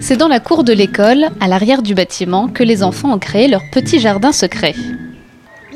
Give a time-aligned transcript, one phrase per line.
[0.00, 3.48] C'est dans la cour de l'école, à l'arrière du bâtiment, que les enfants ont créé
[3.48, 4.74] leur petit jardin secret.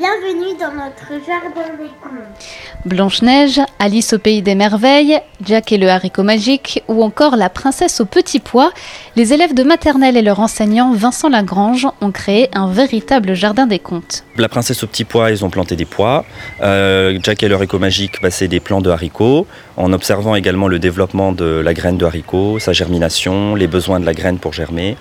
[0.01, 2.87] Bienvenue dans notre jardin des contes.
[2.87, 8.01] Blanche-Neige, Alice au pays des merveilles, Jack et le haricot magique ou encore la princesse
[8.01, 8.71] au petit pois,
[9.15, 13.77] les élèves de maternelle et leur enseignant Vincent Lagrange ont créé un véritable jardin des
[13.77, 14.23] contes.
[14.37, 16.25] La princesse au petit pois, ils ont planté des pois.
[16.63, 19.45] Euh, Jack et le haricot magique, bah, c'est des plants de haricots,
[19.77, 24.07] en observant également le développement de la graine de haricot, sa germination, les besoins de
[24.07, 24.97] la graine pour germer.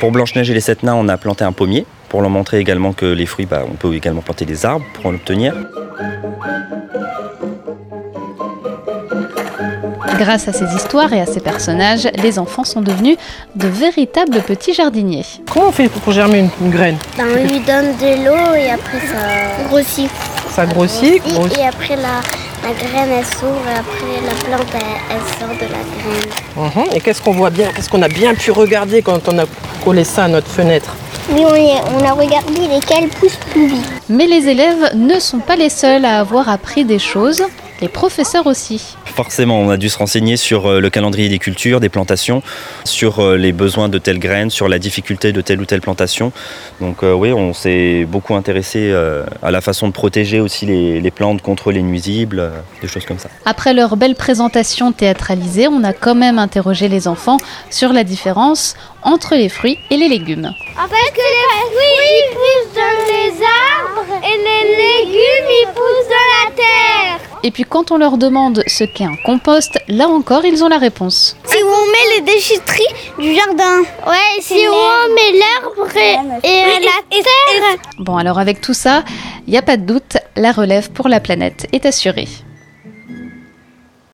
[0.00, 2.92] Pour Blanche-Neige et les sept nains, on a planté un pommier pour leur montrer également
[2.92, 5.52] que les fruits, bah, on peut également planter des arbres pour en obtenir.
[10.16, 13.16] Grâce à ces histoires et à ces personnages, les enfants sont devenus
[13.56, 15.24] de véritables petits jardiniers.
[15.52, 18.70] Comment on fait pour germer une, une graine Ben, on lui donne de l'eau et
[18.70, 20.08] après ça grossit.
[20.50, 21.58] Ça grossit, Et- grossit.
[21.58, 22.20] Et après la,
[22.62, 25.82] la graine elle s'ouvre et après la plante elle, elle sort de la
[26.70, 26.86] graine.
[26.86, 26.94] Mhm.
[26.96, 29.46] Et qu'est-ce qu'on voit bien Qu'est-ce qu'on a bien pu regarder quand on a
[29.84, 30.94] collé ça à notre fenêtre?
[31.30, 34.02] Oui, on, a regardé lesquels poussent plus vite.
[34.08, 37.42] Mais les élèves ne sont pas les seuls à avoir appris des choses,
[37.80, 38.96] les professeurs aussi.
[39.04, 42.42] Forcément, on a dû se renseigner sur euh, le calendrier des cultures, des plantations,
[42.84, 46.32] sur euh, les besoins de telle graine, sur la difficulté de telle ou telle plantation.
[46.80, 51.00] Donc euh, oui, on s'est beaucoup intéressé euh, à la façon de protéger aussi les,
[51.00, 52.50] les plantes contre les nuisibles, euh,
[52.80, 53.28] des choses comme ça.
[53.44, 57.38] Après leur belle présentation théâtralisée, on a quand même interrogé les enfants
[57.70, 60.50] sur la différence entre les fruits et les légumes.
[60.76, 66.08] En fait, que les fruits ils poussent dans les arbres et les légumes ils poussent
[66.08, 67.33] dans la terre.
[67.46, 70.78] Et puis quand on leur demande ce qu'est un compost, là encore ils ont la
[70.78, 71.36] réponse.
[71.44, 73.80] C'est où on met les déchetteries du jardin.
[74.06, 75.88] Ouais, c'est où on met l'herbe
[76.42, 77.78] et, et la terre.
[77.98, 79.04] Bon alors avec tout ça,
[79.46, 82.28] il n'y a pas de doute, la relève pour la planète est assurée.